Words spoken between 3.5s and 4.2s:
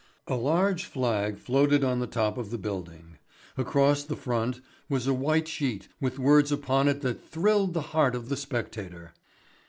Across the